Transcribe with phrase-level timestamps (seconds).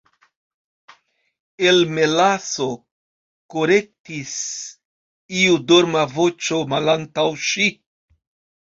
[1.71, 2.67] "El melaso,"
[3.57, 4.35] korektis
[5.45, 7.73] iu dorma voĉo malantaŭ ŝi.